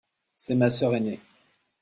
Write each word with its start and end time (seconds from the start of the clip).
C'est 0.33 0.55
ma 0.55 0.71
sœur 0.71 0.95
ainée. 0.95 1.19